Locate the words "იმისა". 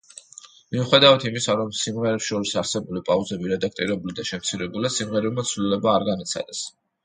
1.29-1.55